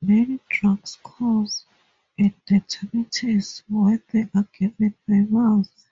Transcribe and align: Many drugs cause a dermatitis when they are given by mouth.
Many 0.00 0.40
drugs 0.48 0.96
cause 1.02 1.66
a 2.18 2.30
dermatitis 2.46 3.62
when 3.68 4.02
they 4.10 4.26
are 4.34 4.48
given 4.58 4.94
by 5.06 5.16
mouth. 5.28 5.88